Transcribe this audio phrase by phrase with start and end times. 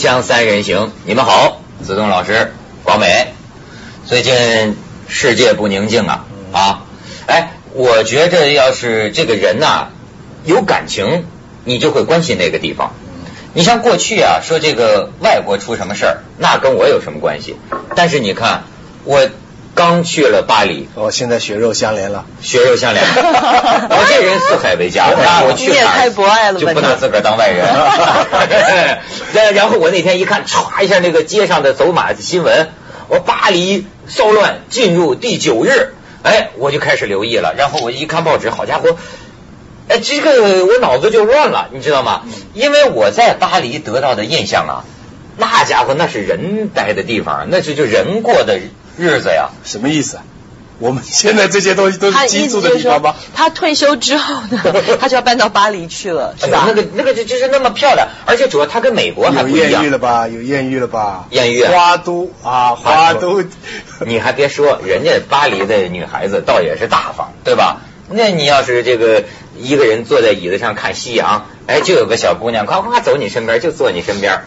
[0.00, 2.54] 锵锵三人行，你们好，子东老师，
[2.84, 3.34] 广美。
[4.06, 4.74] 最近
[5.08, 6.84] 世界不宁静啊啊！
[7.26, 9.88] 哎，我觉着要是这个人呐、
[10.46, 11.26] 有感情，
[11.66, 12.94] 你就会关心那个地方。
[13.52, 17.56] 你像过去啊，说这个外国出什么事儿，那跟我有什么关系？
[17.94, 18.62] 但是你看，
[19.04, 19.28] 我
[19.80, 22.26] 刚去了巴黎，哦，现在血肉相连了。
[22.42, 23.02] 血肉相连。
[23.02, 27.64] 我 这人四海为家，那我去哪儿你也太博爱了就不拿自个儿当外人。
[29.32, 32.68] 然然后我那天一看，歘一下那个街上的走马新闻，
[33.08, 35.94] 我巴黎骚乱进入第九日，
[36.24, 37.54] 哎，我就开始留意了。
[37.56, 38.98] 然后我一看报纸，好家伙！
[39.88, 42.24] 哎，这个我脑子就乱了，你知道吗？
[42.52, 44.84] 因为我在巴黎得到的印象啊，
[45.38, 48.60] 那家伙那是人待的地方，那是就人过的
[48.96, 49.50] 日子呀。
[49.64, 50.24] 什么意思啊？
[50.78, 54.62] 我们现在这些东西都是居住的地方吗说？，他退休之后呢，
[54.98, 56.64] 他就要搬到巴黎去了，是吧？
[56.64, 59.90] 哎那个那个就就是那么漂亮，而且主要他跟美国还不一样艳遇。
[59.90, 60.26] 了吧？
[60.26, 61.26] 有艳遇了吧？
[61.30, 63.44] 艳遇啊花都啊，花都。
[64.06, 67.82] 你还别说，人家巴黎的女孩子倒也是大方，对吧？
[68.08, 69.24] 那你要是这个
[69.58, 74.40] 一个人坐在椅子上看夕阳，哎，就有个小姑娘夸夸走你身边，就坐你身边，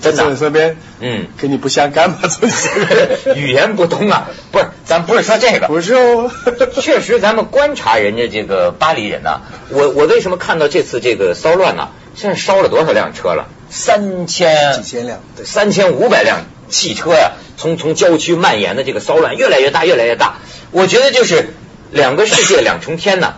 [0.00, 2.18] 真的，身边，嗯，跟你不相干吗？
[2.22, 3.34] 真是。
[3.34, 6.30] 语言不通啊，不是，咱不是说这个，不是哦。
[6.80, 9.40] 确实，咱们观察人家这个巴黎人呐、
[9.70, 13.48] 我我为什么看到这次这个骚乱呢、现在烧了多少辆车了？
[13.70, 20.38] 三千几千辆对三千五百辆汽车呀、从从郊区蔓延的这个骚乱越来越大，越来越大。
[20.70, 21.52] 我觉得就是
[21.90, 23.34] 两个世界两重天呐、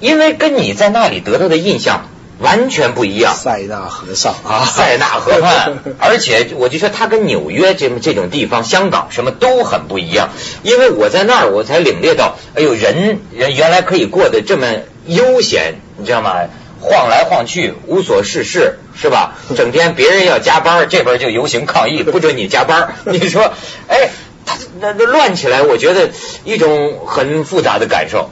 [0.00, 2.08] 因为跟你在那里得到的印象
[2.38, 3.34] 完全不一样。
[3.34, 10.30] 塞纳河上啊，塞纳河畔， 而且我就说它跟纽约这么这种地方、香港什么都很不一样。
[10.62, 14.66] 因为我在那儿，我才领略到，哎呦，人人原来可以过得这么
[15.06, 16.34] 悠闲，你知道吗？
[16.80, 19.36] 晃来晃去，无所事事，是吧？
[19.56, 22.94] 整天别人要加班，这边就游行抗议， 不准你加班。
[23.04, 23.54] 你说，
[23.88, 24.10] 哎，
[24.44, 26.10] 他那那乱起来，我觉得
[26.44, 28.30] 一种很复杂的感受。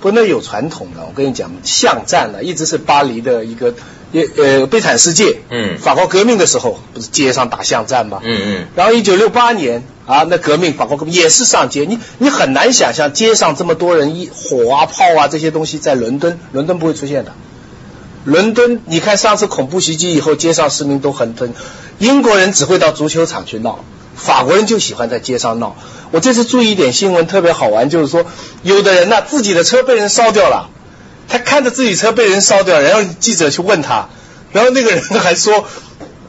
[0.00, 1.02] 不，那有传统的。
[1.06, 3.74] 我跟你讲，巷战呢，一直是巴黎的一个
[4.12, 5.40] 也呃悲惨世界。
[5.50, 8.20] 嗯法国革命的时候，不是街上打巷战吗？
[8.24, 8.66] 嗯嗯。
[8.76, 17.32] 然后一九六八年啊，那革命法国革命也是上街，你你很难想象街上这么多人一火啊炮啊这些东西在伦敦，伦敦不会出现的。
[18.24, 21.54] 伦敦，你看上次恐怖袭击以后，街上市民都很很，
[21.98, 23.84] 英国人只会到足球场去闹，
[24.18, 25.76] 法国人就喜欢在街上闹。
[26.10, 28.26] 我这次注意一点新闻特别好玩，就是说
[28.62, 30.68] 有的人呢、自己的车被人烧掉了，
[31.28, 34.08] 他看着自己车被人烧掉，然后记者去问他，
[34.52, 35.66] 然后那个人还说。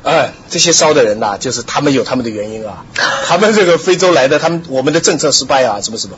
[0.02, 2.86] 哎，这些烧的人呐、就是他们有他们的原因啊，
[3.28, 6.18] 他们这个非洲来的，他们我们的政策失败啊，什么什么。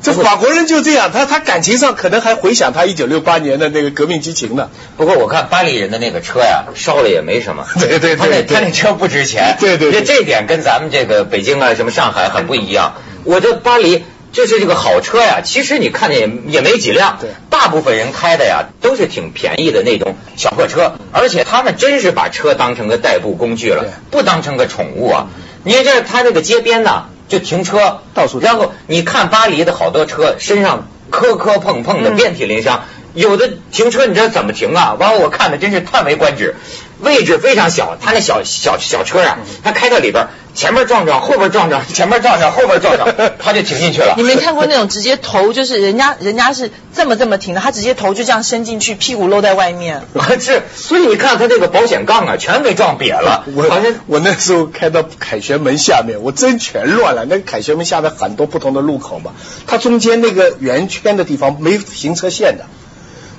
[0.00, 4.70] 这法国人就这样，他他感情上可能还回想他一九六八年的那个革命激情呢。
[4.96, 7.66] 不过我看巴黎人的那个车呀，烧了也没什么。
[7.80, 9.56] 对对对他那他那车不值钱。
[9.58, 12.94] 对对对这这点跟咱们这个北京啊、什么上海很不一样。
[13.24, 17.18] 我这巴黎就是这个好车呀，其实你看见也也没几辆。
[17.20, 25.26] 对大部分人开的呀都是挺便宜的那种小破车，而且他们真是把车当成个代步工具了，不当成个宠物啊。
[25.64, 32.84] 你看这他这个街边呐，就停车，到处然后你看巴黎的好多车身上磕磕碰碰的，嗯遍体鳞伤。
[33.14, 34.94] 有的停车你知道怎么停啊？
[34.98, 36.56] 完了我看的真是叹为观止，
[37.00, 44.22] 位置非常小，他那小小小车啊，他开到里边，前面撞撞，后边撞撞， 前面撞撞，后边撞撞， 他就停进去了你。
[44.24, 50.02] 没看过那种直接头就是人家人家是这么这么停的，他直接头就这样伸进去，屁股露在外面。
[50.40, 57.24] 是，所以你看他这个保险杠啊，全给撞瘪了，我好像我那时候开到凯旋门下面，我真全乱了。
[57.24, 59.32] 那个凯旋门下面很多不同的路口嘛，
[59.66, 62.64] 它中间那个圆圈的地方没行车线的，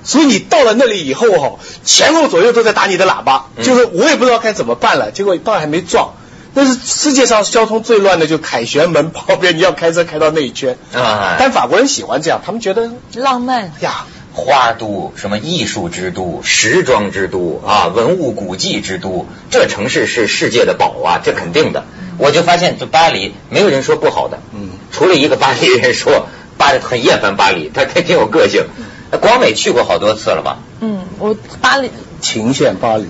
[0.04, 5.12] 所以你到了那里以后哈、前后左右都在打你的喇叭，嗯就是我也不知道该怎么办了。
[5.12, 6.14] 结果倒还没撞，
[6.54, 10.78] 但是世界上交通最乱的就凯旋门旁边，你要开车开到那一圈。
[10.94, 21.84] 啊但法国人喜欢这样，他们觉得浪漫，呀，花都，什么艺术之都、时装之都啊，文物古迹之都，这城市是世界的宝啊，这肯定的。
[22.18, 28.66] 我就发现，这巴黎没有人说不好的，嗯，除了一个巴黎人说巴黎很厌烦巴黎，他他挺有个性。
[29.18, 30.60] 广美去过好多次了吧？
[30.82, 31.90] 嗯，我巴黎，
[32.22, 33.08] 情陷巴黎。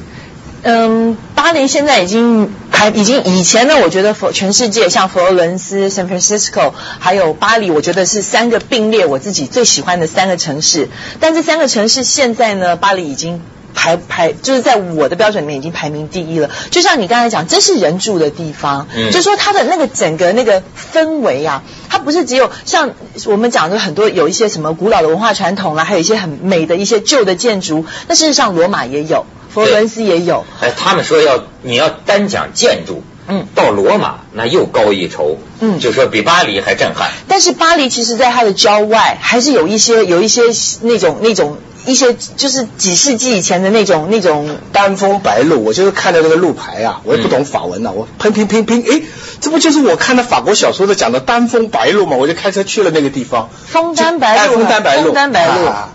[0.61, 10.89] 嗯，巴黎现在已经还，已经以前呢，我觉得佛全世界像佛罗伦斯、San Francisco 还有巴黎，我觉得是三个并列我自己最喜欢的三个城市。
[11.19, 13.41] 但这三个城市现在呢，巴黎已经。
[13.73, 16.49] 排排就是在我的标准里面已经排名第一了。
[16.71, 20.61] 就像你刚才讲，这是人住的地方，嗯就说它的那个整个那个
[20.93, 22.91] 氛围啊，它不是只有像
[23.25, 27.85] 我们讲的很多有一些什么古老的文化传统啦，还有一些很美的一些旧的建筑。
[28.07, 30.45] 那事实上罗马也有佛罗伦斯也有。
[30.61, 37.11] 哎，他们说要你要单讲建筑，嗯到罗马那又高一筹，嗯就说比巴黎还震撼。
[37.27, 40.41] 但是巴黎其实在它的郊外，还是有一些有一些
[40.81, 49.01] 那种那种一些就是几世纪以前的那种那种丹枫白露，我就是看到那个路牌啊，我也不懂法文呐、我喷喷喷喷，哎，
[49.39, 52.17] 这不就是我看的法国小说的讲的丹枫白露吗？
[52.17, 53.49] 我就开车去了那个地方。
[53.67, 55.89] 枫丹白露哎枫丹白露，枫丹白露啊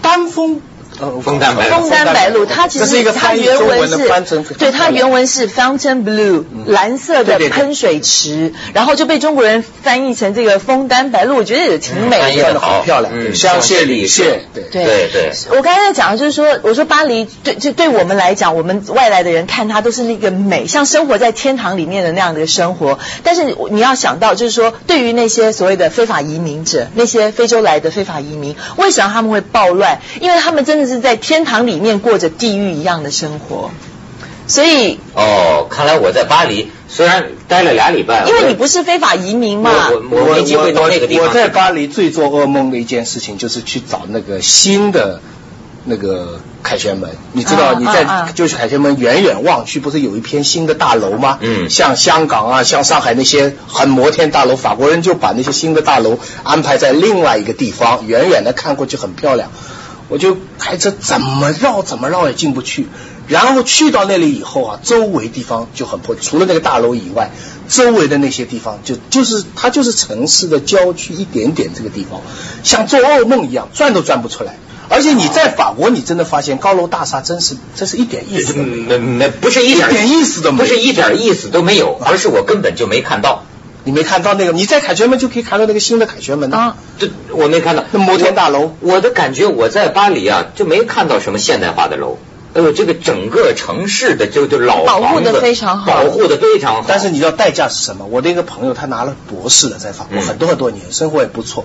[0.00, 0.60] 丹枫。
[1.00, 1.76] 呃枫丹白露。
[1.80, 12.22] 枫丹白露，它其这是一个实它原文是，对它原文是 fountain blue，蓝色的喷水池，然后就被中国人翻译成这个枫丹白露，我觉得也挺美的。
[12.22, 12.60] 翻译得。
[12.60, 12.76] 好。
[12.78, 14.64] 很漂亮，嗯香榭丽舍，对。
[14.64, 15.32] 对对对。
[15.56, 22.98] 我刚才在讲的就是说，我说巴黎对就对我们来讲，我们外来的人看它都是那个美，像生活在天堂里面的那样的生活。
[23.22, 30.00] 但是你要想到，就是说，对于那些所谓的非法移民者，那些非洲来的非法移民，为什么他们会暴乱？
[30.20, 33.70] 因为他们真的是在天堂里面过着地狱一样的生活。
[34.48, 45.20] 所以，哦，看来我在巴黎虽然待了俩礼拜，因为你不是非法移民嘛，我我我没机会到那个地方我在巴黎最做噩梦的一件事情就是去找那个新的
[45.84, 47.10] 那个凯旋门。
[47.32, 51.38] 你知道啊你在啊啊就是凯旋门远远望去，不是有一片新的大楼吗？
[51.40, 59.50] 嗯像香港啊，像上海那些很摩天大楼，法国人就把那些新的大楼安排在另外一个地方，远远的看过去很漂亮。
[60.08, 62.86] 我就开车怎么绕怎么绕也进不去，
[63.28, 67.30] 然后去到那里以后啊，周围地方就很破，除了那个大楼以外，
[67.68, 72.20] 周围的那些地方就就是它就是城市的郊区一点点这个地方，
[72.62, 74.56] 像做噩梦一样，转都转不出来。
[74.88, 78.84] 而且你在法国，你真的发现高楼大厦真是真是一点意思都没有。
[78.86, 83.42] 那那不是一点一点意思都没有不是一点意思都没有，而是我根本就没看到。
[83.86, 84.52] 你没看到那个？
[84.52, 86.56] 你在凯旋门就可以看到那个新的凯旋门呢。
[86.58, 87.84] 啊，这我没看到。
[87.92, 92.18] 那摩天大楼我，我的感觉我在巴黎啊，就没看到什么现代化的楼。
[92.52, 96.84] 哎呦，这个整个城市的就就老保护的非常好保护的非常好。
[96.88, 98.06] 但是你知道代价是什么？
[98.06, 101.64] 我的一个朋友，他拿了博士的，在法国嗯很多很多年，生活也不错。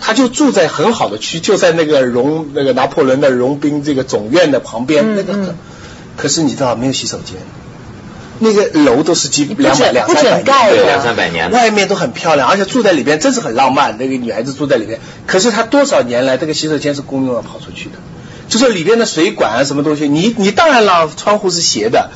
[0.00, 5.04] 他就住在很好的区，就在那个荣那个拿破仑的荣兵这个总院的旁边。
[5.04, 5.56] 嗯那个嗯，
[6.16, 7.36] 可是你知道没有洗手间，
[8.40, 13.96] 那个楼都是几不两百两三百准盖的，两三百年外面都很漂亮，而且住在里边真是很浪漫。
[13.98, 17.96] 那个女孩子住在里边，可是她多少年来这个洗手间是公用的跑出去的，
[18.48, 22.10] 就是里边的水管啊什么东西，你你当然了，窗户是斜的。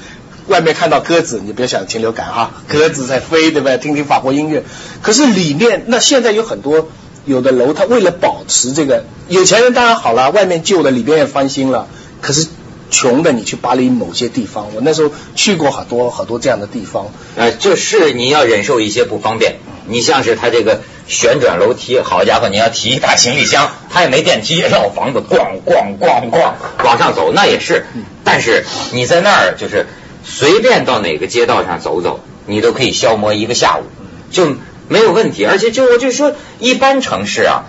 [0.48, 3.78] 外面看到鸽子，你不要想禽流感哈，鸽子在飞，对不对？
[3.78, 4.64] 听听法国音乐。
[5.00, 6.88] 可是里面那现在有很多
[7.24, 11.86] 有的楼，它为了保持这个，有钱人当然好了，外面旧的里边也翻新了。
[12.20, 12.48] 可是
[12.92, 19.56] 穷的，你去巴黎某些地方，我那时候去过好多好多这样的地方，呃，就是你要忍受一些不方便。
[19.88, 26.52] 你像是它这个旋转楼梯，好家伙，你要提一大行李箱，它也没电梯，绕房子咣咣咣咣
[26.84, 27.86] 往上走，那也是。
[28.22, 29.86] 但是你在那儿就是
[30.22, 33.82] 随便到哪个街道上走走，你都可以消磨一个下午，
[34.30, 34.54] 就
[34.86, 35.44] 没有问题。
[35.44, 37.64] 而且就我就说，一般城市啊，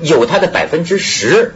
[0.00, 1.54] 有它的百分之十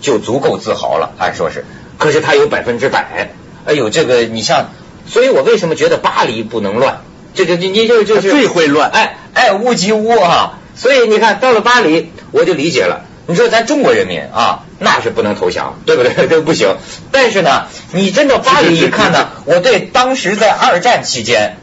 [0.00, 1.64] 就足够自豪了，按说是。
[1.98, 3.30] 可是它有百分之百，
[3.66, 4.70] 哎呦，这个你像，
[5.06, 7.02] 所以我为什么觉得巴黎不能乱？
[7.34, 10.58] 这个你你就就是最会乱哎哎，乌及乌啊！
[10.74, 13.04] 所以你看到了巴黎，我就理解了。
[13.26, 16.12] 你说咱中国人民啊，那是不能投降，对不对？
[16.28, 16.76] 这不行。
[17.12, 21.58] 但是呢，你真到巴黎一看呢，我对当时在二战期间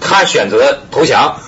[0.00, 1.40] 他选择投降，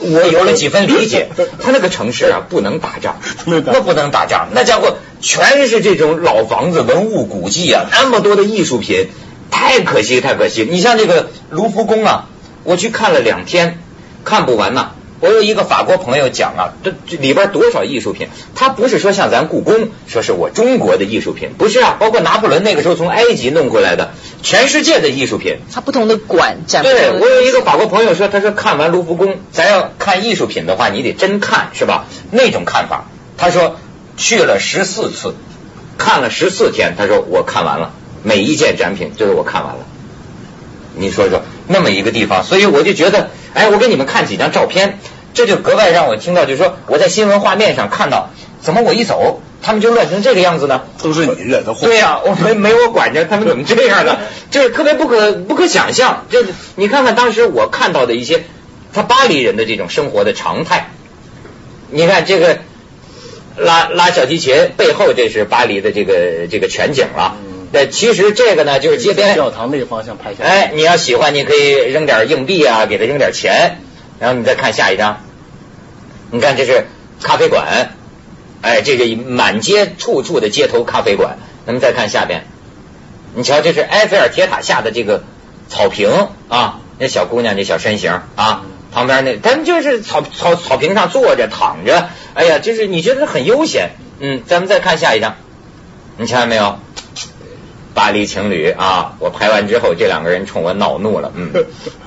[0.00, 1.28] 我有了几分理解。
[1.62, 9.08] 他那个城市啊，不能打仗，那不能打仗，那家伙全是这种老房子、文物古迹啊，那么多的艺术品，
[9.50, 10.66] 太可惜，太可惜。
[10.70, 12.28] 你像这个卢浮宫啊，
[12.64, 13.78] 我去看了两天，
[14.24, 14.92] 看不完呐。
[15.20, 18.28] 我有一个法国朋友讲啊，这这里边多少艺术品？
[18.54, 24.12] 他不是说像咱故宫，说是我中国的艺术品，不是啊，包括拿破仑那个时候从埃及弄过来的，
[24.42, 25.58] 全世界的艺术品。
[25.72, 32.06] 它不同的馆展对我有一个法国朋友说，他说看完卢浮宫，咱要看艺术品的话，你得真看是吧？
[32.30, 33.04] 那种看法，
[33.36, 33.76] 他说
[34.16, 35.34] 去了十四次，
[35.98, 39.80] 看了十四天，他说我看完了，每一件展品就是我看完了。
[40.96, 44.98] 你说说那么一个地方，所以我就觉得，哎，我给你们看几张照片，
[45.34, 48.30] 这就格外让我听到，就是说我在新闻画面上看到，
[48.62, 50.82] 怎么我一走，他们就乱成这个样子呢？
[51.02, 51.86] 都是你惹的祸。
[51.86, 54.18] 对呀、我没没我管着，他们怎么这样呢？
[54.50, 56.26] 就是特别不可不可想象。
[56.30, 58.44] 就是你看看当时我看到的一些
[58.92, 60.90] 他巴黎人的这种生活的常态。
[61.90, 62.58] 你看这个
[63.56, 67.36] 拉拉小提琴背后，这是巴黎的这个这个全景了。
[67.44, 70.50] 嗯那其实这个呢，就是街边教堂那个方向拍下来。
[70.50, 73.78] 哎，你要喜欢，你可以扔点硬币啊，给他扔点钱，
[74.18, 75.22] 然后你再看下一张。
[76.32, 76.86] 你看这是
[77.22, 77.92] 咖啡馆，
[78.62, 81.38] 哎，这个满街处处的街头咖啡馆。
[81.66, 82.46] 咱们再看下边，
[83.34, 85.22] 你瞧，这是埃菲尔铁塔下的这个
[85.68, 93.90] 草坪啊，那小姑娘那小身形啊，旁边那他们就是草草草坪上坐着躺着，哎呀，就是你觉得很悠闲。
[94.18, 95.36] 嗯，咱们再看下一张，
[96.16, 96.78] 你瞧见没有？
[97.94, 101.32] 巴黎情侣啊，我拍完之后，这两个人冲我恼怒了。
[101.34, 101.52] 嗯，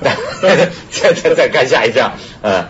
[0.90, 2.66] 再再再看下一张，嗯，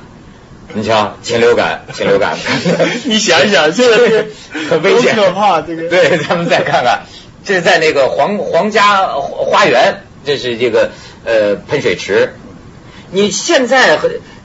[0.74, 2.36] 你瞧，禽流感，禽流感。
[3.04, 4.26] 你想想，这个
[4.68, 5.60] 很危险，可怕。
[5.60, 7.04] 这个对，咱们再看看，
[7.44, 10.90] 这是在那个皇皇家花园，这是这个
[11.24, 12.34] 呃喷水池。
[13.10, 13.98] 你现在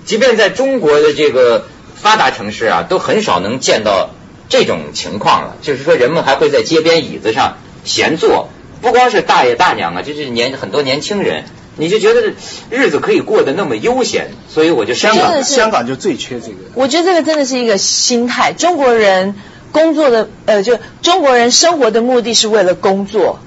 [0.05, 4.11] 即便在中国的这个发达城市啊，都很少能见到
[4.47, 5.57] 这种情况了。
[5.61, 8.49] 就是说，人们还会在街边椅子上闲坐。
[8.81, 11.43] 不光是大爷大娘啊，就是年很多年轻人，
[11.77, 12.33] 你就觉得
[12.69, 16.55] 日子可以过得那么悠闲，所以我就香港香港就最缺这个。
[16.75, 18.53] 我觉得这个真的是一个心态。
[18.53, 19.35] 中国人
[19.71, 23.39] 工作的呃，就中国人生活的目的是为了工作，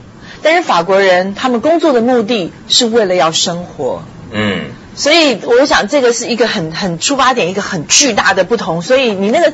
[0.43, 4.03] 但是法国人他们工作的目的是为了要生活。
[4.33, 4.67] 嗯。
[4.95, 8.83] 所以我想这个是一个很很出发点，一个很巨大的不同。
[8.83, 9.53] 所以你那个。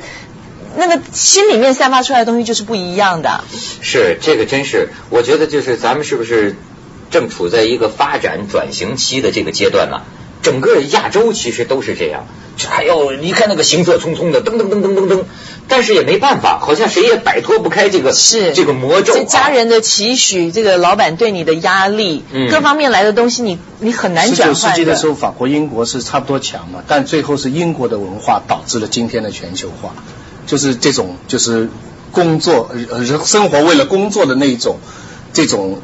[0.76, 3.42] 那个心里面散发出来的东西就是不一样的。
[3.80, 6.56] 是这个，真是我觉得就是咱们是不是
[7.10, 10.02] 正处在一个发展转型期的这个阶段呢？
[10.40, 12.26] 整个亚洲其实都是这样。
[12.70, 15.24] 哎呦，你看那个行色匆匆的，噔噔噔噔噔噔，
[15.68, 19.14] 但是也没办法，好像谁也摆脱不开这个是这个魔咒。
[19.14, 29.94] 这家人的期许，这个老板对你的压力，各方面来的东西，你你很难转换十九世纪的时候，法国、英国是差不多强嘛，但最后是英国的文化导致了今天的全球化。
[30.48, 31.68] 就是这种，就是
[32.10, 34.78] 工作呃生活为了工作的那一种，
[35.32, 35.80] 这种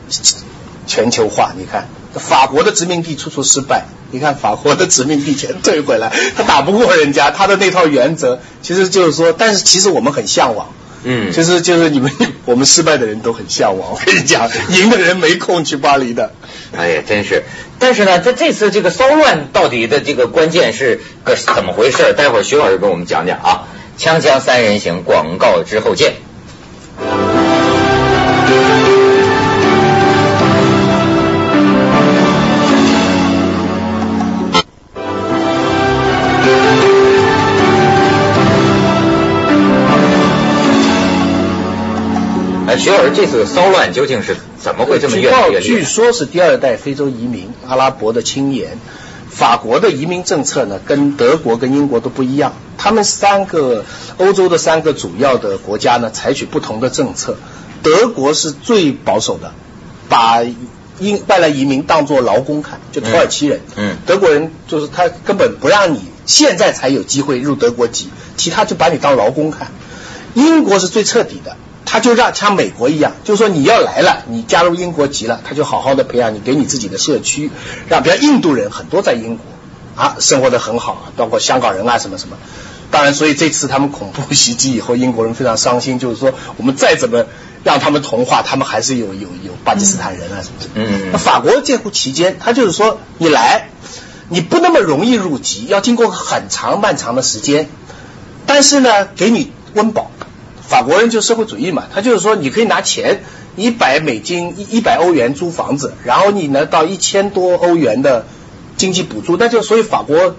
[0.89, 1.53] 全球化。
[1.57, 10.73] 你看，法国的殖民地处处失败，你看法国的殖民地全退回来，他打不过人家，他的那套原则，其实就是说，但是其实我们很向往，
[11.05, 12.11] 嗯，其实就是你们
[12.47, 13.93] 我们失败的人都很向往。
[13.93, 16.33] 我跟你讲，赢的人没空去巴黎的。
[16.73, 17.45] 哎呀，真是。
[17.79, 22.15] 但是呢，在这次这个骚乱到底的这个关键是个怎么回事？
[22.15, 23.69] 待会儿徐老师跟我们讲讲啊。
[23.97, 26.15] 锵锵三人行，广告之后见。
[42.67, 45.79] 哎，徐老师，这次骚乱究竟是怎么会这么越来越厉害？
[45.79, 48.79] 据说是第二代非洲移民，阿拉伯的青年。
[49.35, 52.53] 法国的移民政策呢，跟德国跟英国都不一样。
[52.79, 53.85] 他们三个
[54.17, 57.37] 欧洲的三个主要的国家呢，采取不同的政策。
[57.83, 59.53] 德国是最保守的，
[60.09, 60.43] 把
[61.01, 63.61] 英外来移民当作劳工看，就土耳其人。
[63.75, 63.97] 嗯。
[64.07, 69.73] 德国人就是他根本不让你现在才有机会入德国籍，其他就把你当劳工看。
[70.35, 71.57] 英国是最彻底的。
[71.95, 77.53] 他就让像美国一样，就是说你要来了，你加入英国籍了，他就好好的培养你，给你自己的社区，
[77.89, 79.45] 让比如印度人很多在英国
[79.95, 82.37] 啊，生活的很好，包括香港人啊什么什么。
[82.91, 87.27] 当然，所以这次他们恐怖袭击以后，英国人非常伤心，就是说我们再怎么
[87.63, 90.73] 让他们同化，他们还是有有有巴基斯坦人啊什么什么。
[90.75, 91.11] 嗯。
[91.13, 93.69] 那法国这户期间，他就是说你来，
[94.29, 97.69] 你不那么容易入籍，要经过很长漫长的时间，
[98.47, 100.11] 但是呢，给你温饱。
[100.75, 103.23] 法国人就社会主义嘛，他就是说你可以拿钱
[103.55, 108.27] 一百美金一一百欧元租房子，然后你拿到一千多欧元的
[108.77, 110.35] 经济补助，那就所以法国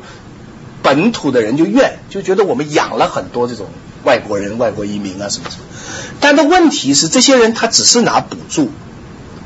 [0.84, 3.68] 本土的人就怨，就觉得我们养了很多这种
[4.04, 5.64] 外国人、外国移民啊什么什么。
[6.20, 8.72] 但的问题是，这些人他只是拿补助，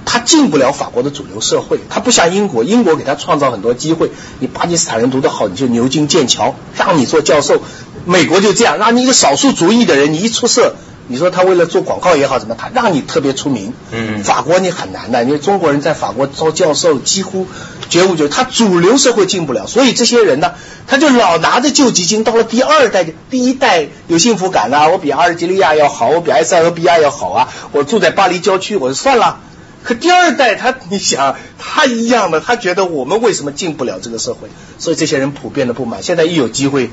[0.05, 7.62] 他进不了法国的主流社会，他不像英国，英国给他创造很多机会，你巴基斯坦人读得好，你就牛津、剑桥，让你做教授。
[8.06, 10.75] 美国就这样，让你一个少数族裔的人，你一出色，
[11.08, 13.74] 你说他为了做广告也好，怎么他让你特别出名。
[13.91, 14.24] 嗯。
[14.24, 17.48] 法国你很难的，因为中国人在法国招教授几乎
[17.89, 20.53] 绝无绝他主流社会进不了，所以这些人呢，
[20.88, 29.39] 他就老拿着救济金，到了第二代，第一代有幸福感啊，我比阿尔及利亚要好，我比埃塞俄比亚要好啊，我住在巴黎郊区，我就算了。
[29.84, 34.50] 可第二代他，你想他一样的，他觉得我们为什么进不了这个社会？
[34.77, 36.03] 所以这些人普遍的不满。
[36.03, 36.89] 现在一有机会。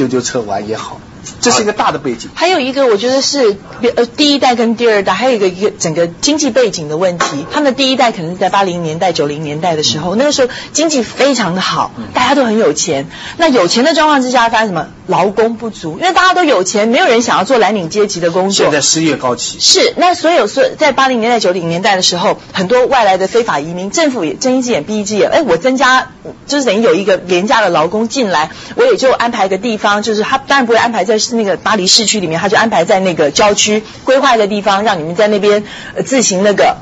[0.00, 0.98] 丢丢车玩也好，
[1.40, 2.30] 这是一个大的背景。
[2.34, 3.56] 还有一个，我觉得是
[3.96, 7.46] 呃第一代跟第二代，还有一个一个整个经济背景的问题。
[7.52, 13.08] 他们第一代可能是在八零年代、九零年代的时候，那个时候经济非常的好，大家都很有钱。
[13.36, 14.88] 那有钱的状况之下，发生什么？
[15.06, 18.66] 劳工不足，因为大家都有钱，没有人想要做蓝领阶级的工作。
[18.66, 19.58] 现在失业高企。
[19.58, 25.28] 是，那所有所在八零年代、九零年代的时候，很多外来的非法移民，政府也睁一只眼闭一只眼。
[25.28, 26.12] 哎，我增加，
[26.46, 35.64] 就是等于有一个廉价的劳工进来，我也就安排个地方，就是他当然不会安排在那个巴黎市区里面，他就安排在那个郊区规划一个地方，让你们在那边
[36.04, 36.76] 自行那个。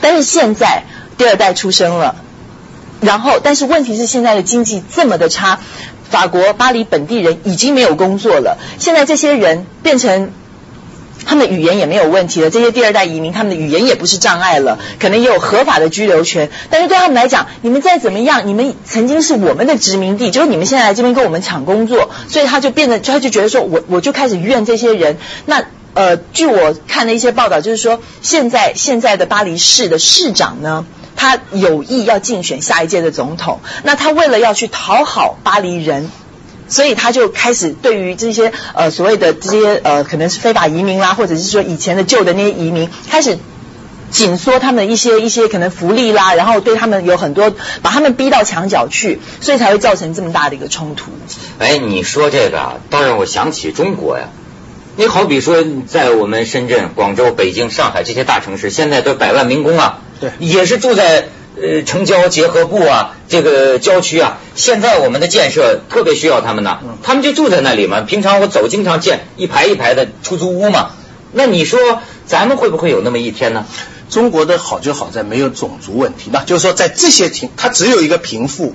[0.00, 0.82] 但是现在
[1.16, 2.16] 第二代出生了，
[3.00, 5.60] 然后但是问题是现在的经济这么的差，
[6.10, 10.32] 法国巴黎本地人已经没有工作了，现在这些人变成。
[11.24, 16.50] 他们的语言也没有问题了，这些第二代移民，他们的语言也不是障碍了，可能也有合法的居留权。
[16.70, 25.16] 但是对他们来讲，你们再怎么样，你们曾经是我们的殖民地，就是你们现在来这边跟我们抢工作，所以他就变得，他就觉得说我我就开始怨这些人。
[25.46, 30.84] 那呃，据我看的一些报道，就是说现在现在的巴黎市的市长呢，
[31.16, 36.10] 他有意要竞选下一届的总统，那他为了要去讨好巴黎人。
[36.68, 43.38] 所以他就开始对于这些呃所谓的这些呃可能是非法移民啦，或者是说以前的旧的那些移民，开始
[44.10, 51.10] 紧缩他们一些一些可能福利啦，然后对他们有很多把他们逼到墙角去， 所以才会造成这么大的一个冲突。
[51.58, 54.28] 哎，你说这个，倒让我想起中国呀。
[54.98, 61.28] 你好比说，在我们深圳、广州、北京、上海这些大城市，现在都百万民工啊，对，也是住在。
[61.60, 68.02] 呃，城郊结合部啊，这个郊区啊，现在我们的建设特别需要他们呢，他们就住在那里嘛。
[68.02, 70.90] 平常我走，经常见一排一排的出租屋嘛。
[71.32, 73.66] 那你说咱们会不会有那么一天呢？
[74.10, 78.74] 中国的好就好在没有种族问题，那就是说在这些情，它只有一个贫富。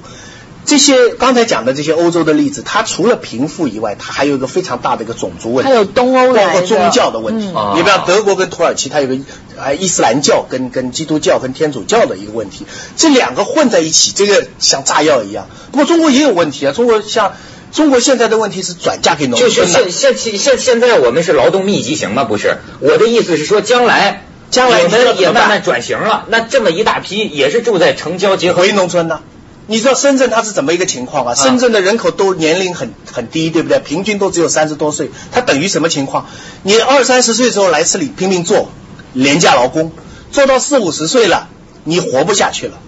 [0.71, 7.47] 这些刚才讲的这些欧洲的例子，它除了贫富以外，它还有一个非常大的一个种族问题，还有东欧包括宗教的问题。
[7.75, 9.17] 你比方德国跟土耳其，它有个
[9.59, 15.49] 啊伊斯兰教跟跟基督教跟天主教的一个问题，这两个混在一起，这个像炸药一样。
[15.73, 17.33] 不过中国也有问题啊，中国像
[17.73, 22.23] 中国现在的问题是转嫁给农村就是现现现现在我们是劳动密集型吗？
[22.23, 29.19] 不是，我的意思是说将来将来我们也慢慢转型了，那这么一大批也是住在城郊结合回农村的。
[29.67, 31.35] 你知道深圳它是怎么一个情况啊？
[31.35, 33.79] 深圳的人口都年龄很很低，对不对？
[33.79, 36.27] 平均都只有三十多岁，它等于什么情况？
[36.63, 38.69] 你二三十岁的时候来这里拼命做
[39.13, 39.91] 廉价劳工，
[40.31, 41.47] 做到四五十岁了，
[41.83, 42.79] 你活不下去了，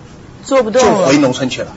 [0.45, 1.73] 做不动就回农村去了。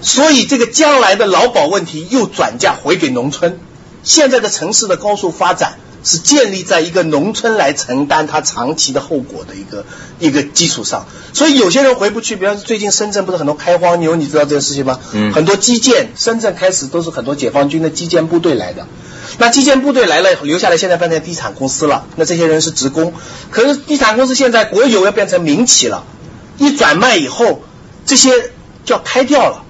[0.00, 3.58] 所以这个将来的劳保问题又转嫁回给农村。
[4.02, 5.78] 现在的城市的高速发展。
[6.04, 9.84] 是建立在一个农村来承担它长期的后果的一个
[10.18, 12.36] 一个基础上，所以有些人回不去。
[12.36, 14.98] 比方说，最近深圳不是很多开荒牛，你知道这个事情吗？
[15.12, 15.32] 嗯。
[15.32, 18.86] 很多基建，深圳开始都是很多解放军的基建部队来的。
[19.38, 22.06] 那基建部队来了，留下来现在变成地产公司了。
[22.16, 23.12] 那这些人是职工，
[23.50, 26.04] 可是地产公司现在国有要变成民企了，
[26.58, 27.62] 一转卖以后，
[28.06, 28.30] 这些
[28.84, 29.64] 就要开掉了。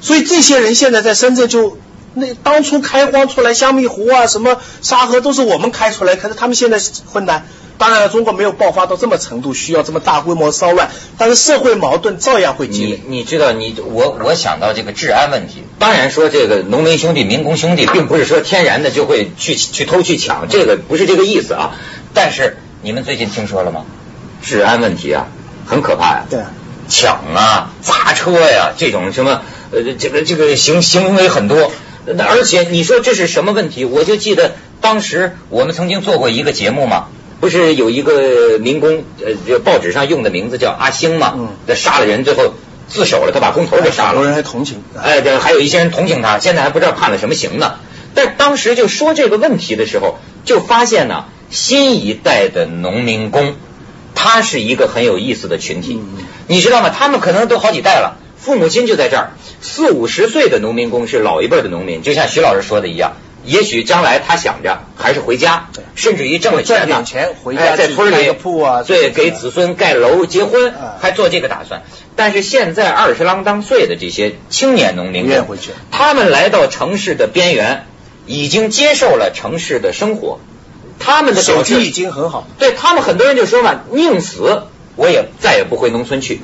[0.00, 1.78] 所以这些人现在在深圳就。
[2.14, 6.80] 那当初开荒出来香蜜湖啊，什么沙河都是我们开出来，可是他们现在
[7.12, 7.44] 困难。
[7.76, 13.02] 当然了，中国没有爆发到这么程度，需要这么大规模骚乱，但是社会矛盾照样会积累。
[13.08, 15.64] 你你知道，你我我想到这个治安问题。
[15.80, 21.72] 当然说这个农民兄弟、民工兄弟，并不是说天然的就会去去偷去抢，这个不是这个意思啊。
[22.14, 23.84] 但是你们最近听说了吗？
[24.40, 25.26] 治安问题啊，
[25.66, 26.26] 很可怕呀。
[26.30, 26.40] 对，
[26.88, 31.72] 抢啊、砸车呀，这种什么呃，这个这个行行为很多。
[32.18, 33.84] 而且你说这是什么问题？
[33.84, 37.06] 我就记得当时我们曾经做过一个节目嘛，
[37.40, 42.54] 不是有一个民工呃，报纸上用的名字叫阿星嘛，他杀了人，最后
[42.88, 44.08] 自首了，他把工头给杀了。
[44.10, 44.82] 很多人还同情。
[45.02, 47.76] 哎，对，还有一些人同情他，现在还不知道判了什么刑呢。
[48.14, 53.54] 但当时就说这个问题的时候，就发现呢，新一代的农民工，
[54.14, 56.00] 他是一个很有意思的群体，
[56.46, 56.90] 你知道吗？
[56.90, 58.18] 他们可能都好几代了。
[58.44, 59.30] 父母亲就在这儿，
[59.62, 71.84] 四五十岁的农民工是老一辈的农民，就像徐老师说的一样，也许将来他想着还是回家，甚至于挣了钱呢，钱回家在村里铺啊，对，给子孙盖楼、结婚，还做这个打算。
[72.16, 75.56] 但是现在二十郎当岁的这些青年农民工，
[75.90, 77.86] 他们来到城市的边缘，
[78.26, 80.38] 已经接受了城市的生活，
[80.98, 84.64] 他们的手机已经很好，对他们很多人就说嘛，宁死
[84.96, 86.42] 我也再也不回农村去。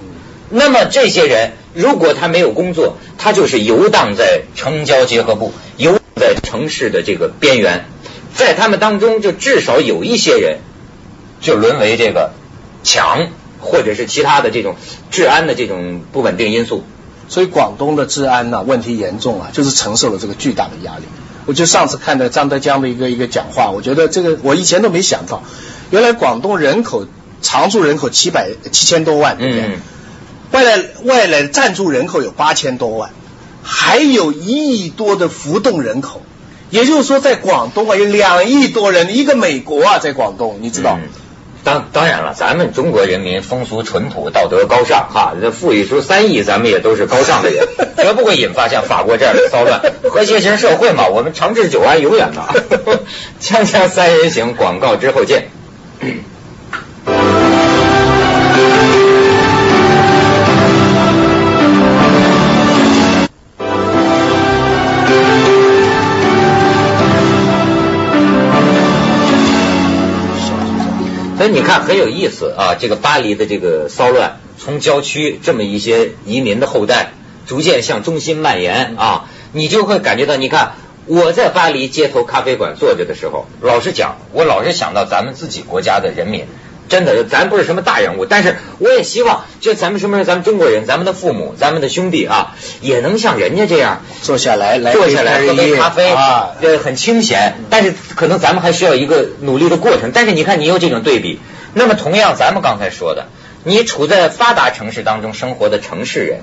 [0.51, 7.87] 那么这些人，如果他没有工作，他就是游荡在城郊结合部，游在城市的这个边缘，
[8.35, 10.59] 在他们当中，就至少有一些人
[11.41, 12.33] 就沦为这个
[12.83, 13.29] 抢，
[13.61, 14.75] 或者是其他的这种
[15.11, 16.85] 治安的这种不稳定因素。
[17.29, 21.05] 所以广东的治安呢问题严重啊，就是承受了这个巨大的压力。
[21.47, 25.45] 我就上次看到张德江的一个一个讲话，我觉得这个我以前都没想到，
[25.91, 27.07] 原来广东人口
[27.41, 29.79] 常住人口七百七千多万，对不对？
[30.53, 33.11] 外来外来暂住人口有八千多万，
[33.63, 36.23] 还有一亿多的浮动人口，
[36.71, 40.99] 也就是说，在广东啊有两亿多人，一个美国啊，在广东，你知道？
[41.63, 49.83] 当当然了，咱们中国人民风俗淳朴，道德高尚，哈，这富裕出三亿，咱们也都是高尚的人， 绝不会引发像法国这样的骚乱。
[50.11, 52.65] 和谐型社会嘛，我们长治久安永远的。
[53.43, 55.51] 锵锵三人行，广告之后见。
[71.41, 77.13] 所以你看很有意思啊，这个巴黎的这个骚乱，从郊区这么一些移民的后代，
[77.47, 79.25] 逐渐向中心蔓延啊，
[79.55, 80.73] 你就会感觉到，你看
[81.07, 86.45] 我在巴黎街头咖啡馆坐着的时候，老实讲，我老是想到咱们自己国家的人民。
[86.91, 97.59] 真的，咱不是什么大人物，但是我也希望，就咱们什么，咱们中国人，咱们的父母，咱们的兄弟啊，也能像人家这样坐下来，来坐下来喝杯咖啡啊，呃，很清闲。
[97.71, 100.11] 但是可能咱们还需要一个努力的过程。
[100.13, 101.39] 但是你看，你有这种对比，
[101.75, 103.29] 那么同样，咱们刚才说的，
[103.63, 106.41] 你处在发达城市当中生活的城市人，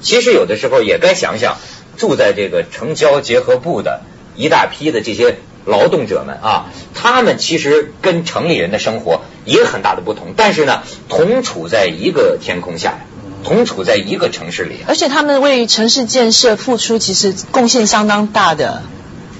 [0.00, 1.56] 其实有的时候也该想想，
[1.96, 4.02] 住在这个城郊结合部的
[4.36, 5.38] 一大批的这些。
[5.66, 12.98] 劳动者们啊，他们其实跟城里人的生活也很大的不同，但是呢，同处在一个天空下，
[13.44, 18.82] 同处在一个城市里，而且他们为城市建设付出其实贡献相当大的。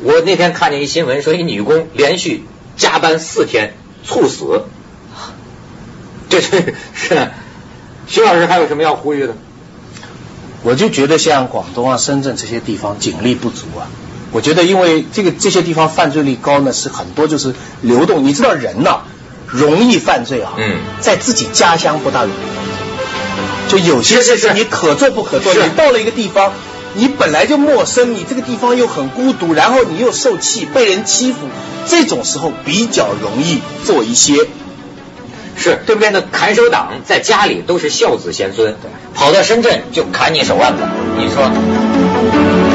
[0.03, 2.45] 我那天看见一新闻，说一女工连续
[2.77, 3.75] 加班四天
[4.07, 4.63] 猝死，
[6.29, 7.31] 这是是。
[8.07, 9.35] 徐老师还有什么要呼吁的？
[10.63, 13.87] 我就觉得像广东啊、深圳这些地方警力不足啊。
[14.33, 18.25] 我觉得，因为这个这些地方犯罪率高呢，是很多就是流动。
[18.25, 19.03] 你知道人呐，
[19.53, 23.71] 容易犯罪啊，嗯，在自己家乡不大容易。
[23.71, 25.55] 就有些事情你可做不可做。
[25.55, 26.53] 你到了一个地方，
[26.95, 31.39] 你本来就陌生，你这个地方又很孤独，然后你又受气，被人欺负，
[31.87, 34.47] 这种时候比较容易做一些，
[35.57, 36.11] 是对不对？
[36.11, 38.75] 那砍手党在家里都是孝子贤孙，
[39.15, 40.83] 跑到深圳就砍你手腕子，
[41.17, 42.70] 你说？